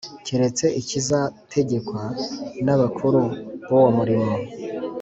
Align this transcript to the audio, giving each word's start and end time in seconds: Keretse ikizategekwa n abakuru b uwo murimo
Keretse 0.25 0.65
ikizategekwa 0.81 2.03
n 2.65 2.67
abakuru 2.75 3.19
b 3.67 3.69
uwo 3.77 3.89
murimo 3.97 4.33